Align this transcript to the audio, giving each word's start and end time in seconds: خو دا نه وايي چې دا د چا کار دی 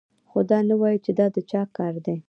خو 0.29 0.39
دا 0.49 0.59
نه 0.69 0.75
وايي 0.81 0.97
چې 1.05 1.11
دا 1.19 1.27
د 1.35 1.37
چا 1.51 1.61
کار 1.77 1.93
دی 2.05 2.15